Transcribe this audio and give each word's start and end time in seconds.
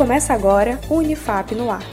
Começa 0.00 0.32
agora 0.32 0.80
o 0.88 0.94
Unifap 0.94 1.54
no 1.54 1.70
Ar, 1.70 1.84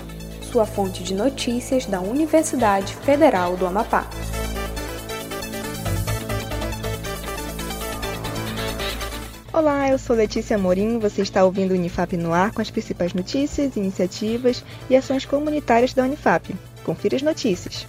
sua 0.41 0.65
fonte 0.65 1.03
de 1.03 1.13
notícias 1.13 1.85
da 1.85 1.99
Universidade 1.99 2.95
Federal 2.95 3.57
do 3.57 3.67
Amapá. 3.67 4.07
Olá, 9.51 9.89
eu 9.89 9.99
sou 9.99 10.15
Letícia 10.15 10.57
Morim, 10.57 10.99
você 10.99 11.21
está 11.21 11.43
ouvindo 11.43 11.71
o 11.71 11.73
Unifap 11.73 12.15
no 12.15 12.33
Ar 12.33 12.53
com 12.53 12.61
as 12.61 12.71
principais 12.71 13.13
notícias, 13.13 13.75
iniciativas 13.75 14.63
e 14.89 14.95
ações 14.95 15.25
comunitárias 15.25 15.93
da 15.93 16.05
Unifap. 16.05 16.55
Confira 16.85 17.17
as 17.17 17.21
notícias. 17.21 17.85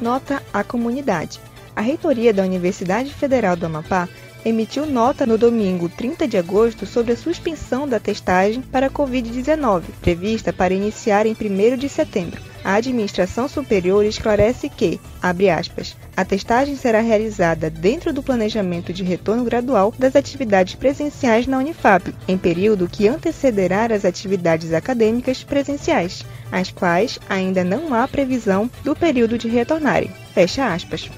Nota 0.00 0.42
à 0.50 0.64
comunidade. 0.64 1.38
A 1.76 1.82
reitoria 1.82 2.32
da 2.32 2.42
Universidade 2.42 3.12
Federal 3.12 3.56
do 3.56 3.66
Amapá 3.66 4.08
emitiu 4.44 4.86
nota 4.86 5.24
no 5.26 5.38
domingo 5.38 5.88
30 5.88 6.26
de 6.26 6.36
agosto 6.36 6.86
sobre 6.86 7.12
a 7.12 7.16
suspensão 7.16 7.86
da 7.88 8.00
testagem 8.00 8.62
para 8.62 8.86
a 8.86 8.90
Covid-19, 8.90 9.82
prevista 10.00 10.52
para 10.52 10.74
iniciar 10.74 11.26
em 11.26 11.32
1 11.32 11.76
de 11.76 11.88
setembro. 11.88 12.40
A 12.64 12.74
administração 12.74 13.48
superior 13.48 14.04
esclarece 14.04 14.68
que, 14.68 15.00
abre 15.20 15.50
aspas, 15.50 15.96
a 16.16 16.24
testagem 16.24 16.76
será 16.76 17.00
realizada 17.00 17.68
dentro 17.68 18.12
do 18.12 18.22
planejamento 18.22 18.92
de 18.92 19.02
retorno 19.02 19.44
gradual 19.44 19.92
das 19.98 20.14
atividades 20.14 20.74
presenciais 20.74 21.46
na 21.46 21.58
Unifap, 21.58 22.14
em 22.28 22.38
período 22.38 22.88
que 22.88 23.08
antecederá 23.08 23.86
as 23.86 24.04
atividades 24.04 24.72
acadêmicas 24.72 25.42
presenciais, 25.42 26.24
as 26.52 26.70
quais 26.70 27.18
ainda 27.28 27.64
não 27.64 27.92
há 27.92 28.06
previsão 28.06 28.70
do 28.84 28.94
período 28.94 29.36
de 29.36 29.48
retornarem. 29.48 30.10
Fecha 30.32 30.72
aspas. 30.72 31.10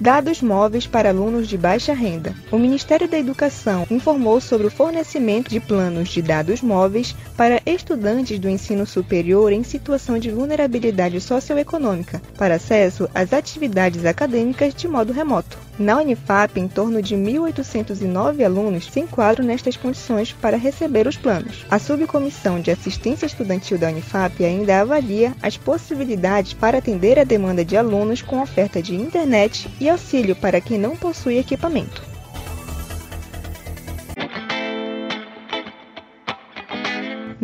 Dados 0.00 0.42
móveis 0.42 0.86
para 0.86 1.08
alunos 1.08 1.48
de 1.48 1.56
baixa 1.56 1.94
renda. 1.94 2.34
O 2.52 2.58
Ministério 2.58 3.08
da 3.08 3.18
Educação 3.18 3.86
informou 3.90 4.42
sobre 4.42 4.66
o 4.66 4.70
fornecimento 4.70 5.48
de 5.48 5.58
planos 5.58 6.10
de 6.10 6.20
dados 6.20 6.60
móveis 6.60 7.16
para 7.34 7.62
estudantes 7.64 8.38
do 8.38 8.48
ensino 8.48 8.84
superior 8.84 9.52
em 9.52 9.62
situação 9.62 10.18
de 10.18 10.30
vulnerabilidade 10.30 11.18
socioeconômica, 11.20 12.20
para 12.36 12.56
acesso 12.56 13.08
às 13.14 13.32
atividades 13.32 14.04
acadêmicas 14.04 14.74
de 14.74 14.86
modo 14.86 15.14
remoto. 15.14 15.65
Na 15.78 15.98
Unifap, 15.98 16.58
em 16.58 16.66
torno 16.66 17.02
de 17.02 17.14
1.809 17.14 18.42
alunos 18.42 18.86
se 18.86 19.00
enquadram 19.00 19.44
nestas 19.44 19.76
condições 19.76 20.32
para 20.32 20.56
receber 20.56 21.06
os 21.06 21.16
planos. 21.16 21.66
A 21.70 21.78
Subcomissão 21.78 22.60
de 22.60 22.70
Assistência 22.70 23.26
Estudantil 23.26 23.76
da 23.76 23.88
Unifap 23.88 24.42
ainda 24.42 24.80
avalia 24.80 25.34
as 25.42 25.58
possibilidades 25.58 26.54
para 26.54 26.78
atender 26.78 27.18
a 27.18 27.24
demanda 27.24 27.62
de 27.62 27.76
alunos 27.76 28.22
com 28.22 28.40
oferta 28.40 28.80
de 28.80 28.94
internet 28.94 29.68
e 29.78 29.88
auxílio 29.90 30.34
para 30.34 30.62
quem 30.62 30.78
não 30.78 30.96
possui 30.96 31.36
equipamento. 31.38 32.15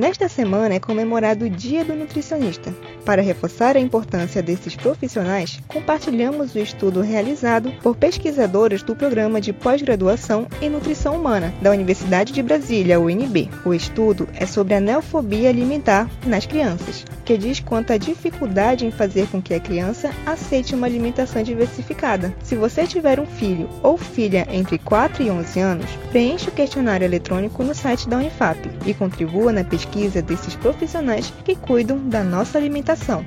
Nesta 0.02 0.28
semana 0.28 0.74
é 0.74 0.80
comemorado 0.80 1.44
o 1.44 1.48
Dia 1.48 1.84
do 1.84 1.94
Nutricionista. 1.94 2.74
Para 3.04 3.22
reforçar 3.22 3.76
a 3.76 3.80
importância 3.80 4.42
desses 4.42 4.74
profissionais, 4.74 5.60
compartilhamos 5.68 6.56
o 6.56 6.58
estudo 6.58 7.02
realizado 7.02 7.70
por 7.80 7.96
pesquisadores 7.96 8.82
do 8.82 8.96
Programa 8.96 9.40
de 9.40 9.52
Pós-Graduação 9.52 10.48
em 10.60 10.68
Nutrição 10.68 11.14
Humana 11.14 11.54
da 11.62 11.70
Universidade 11.70 12.32
de 12.32 12.42
Brasília, 12.42 12.98
UNB. 12.98 13.48
O 13.64 13.72
estudo 13.72 14.28
é 14.34 14.44
sobre 14.44 14.74
a 14.74 14.80
neofobia 14.80 15.48
alimentar 15.48 16.10
nas 16.26 16.46
crianças, 16.46 17.04
que 17.24 17.38
diz 17.38 17.60
quanto 17.60 17.92
à 17.92 17.96
dificuldade 17.96 18.84
em 18.84 18.90
fazer 18.90 19.28
com 19.28 19.40
que 19.40 19.54
a 19.54 19.60
criança 19.60 20.10
aceite 20.26 20.74
uma 20.74 20.88
alimentação 20.88 21.44
diversificada. 21.44 22.34
Se 22.42 22.56
você 22.56 22.88
tiver 22.88 23.20
um 23.20 23.26
filho 23.26 23.68
ou 23.84 23.96
filha 23.96 24.48
entre 24.50 24.78
4 24.78 25.22
e 25.22 25.30
11 25.30 25.60
anos, 25.60 25.90
preencha 26.10 26.50
o 26.50 26.52
questionário 26.52 27.04
eletrônico 27.04 27.62
no 27.62 27.72
site 27.72 28.08
da 28.08 28.16
Unifap 28.16 28.58
e 28.84 28.92
contribua 28.92 29.52
na 29.52 29.62
pesquisa 29.62 29.91
desses 30.22 30.54
profissionais 30.56 31.32
que 31.44 31.54
cuidam 31.54 31.98
da 32.08 32.24
nossa 32.24 32.58
alimentação 32.58 33.24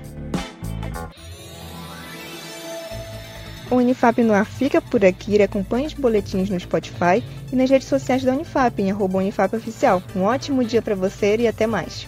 o 3.70 3.76
Unifap 3.76 4.22
no 4.24 4.34
ar 4.34 4.46
fica 4.46 4.82
por 4.82 5.04
aqui. 5.04 5.42
Acompanhe 5.42 5.88
os 5.88 5.94
boletins 5.94 6.50
no 6.50 6.60
Spotify 6.60 7.24
e 7.52 7.56
nas 7.56 7.70
redes 7.70 7.88
sociais 7.88 8.24
da 8.24 8.34
Unifap, 8.34 8.82
em 8.82 8.92
arroba 8.92 9.18
Unifap 9.18 9.56
Oficial. 9.56 10.02
Um 10.16 10.24
ótimo 10.24 10.64
dia 10.64 10.82
para 10.82 10.96
você 10.96 11.36
e 11.38 11.48
até 11.48 11.68
mais. 11.68 12.08